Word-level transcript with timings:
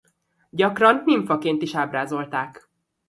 Gyakran 0.49 1.01
nimfaként 1.05 1.61
is 1.61 1.75
ábrázolták. 1.75 2.69